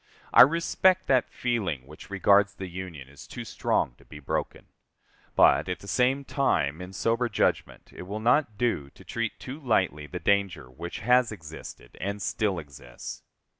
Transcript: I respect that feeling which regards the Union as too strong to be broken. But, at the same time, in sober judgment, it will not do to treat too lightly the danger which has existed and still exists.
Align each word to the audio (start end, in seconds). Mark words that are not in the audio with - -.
I 0.33 0.41
respect 0.41 1.05
that 1.05 1.29
feeling 1.29 1.85
which 1.85 2.09
regards 2.09 2.55
the 2.55 2.65
Union 2.67 3.07
as 3.07 3.27
too 3.27 3.45
strong 3.45 3.93
to 3.99 4.05
be 4.05 4.17
broken. 4.17 4.65
But, 5.35 5.69
at 5.69 5.77
the 5.77 5.87
same 5.87 6.25
time, 6.25 6.81
in 6.81 6.91
sober 6.91 7.29
judgment, 7.29 7.93
it 7.93 8.07
will 8.07 8.19
not 8.19 8.57
do 8.57 8.89
to 8.95 9.03
treat 9.05 9.39
too 9.39 9.59
lightly 9.59 10.07
the 10.07 10.19
danger 10.19 10.71
which 10.71 11.01
has 11.01 11.31
existed 11.31 11.97
and 12.01 12.19
still 12.19 12.57
exists. 12.57 13.21